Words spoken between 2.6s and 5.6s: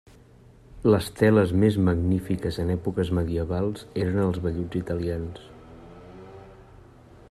en èpoques medievals eren els velluts italians.